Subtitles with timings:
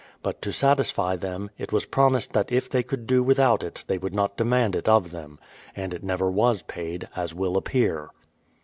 [0.23, 3.83] But to satisfy them, it was prom ised that if they could do without it
[3.87, 5.37] they would not demand it of them.
[5.75, 8.09] And it never was paid, as will appear.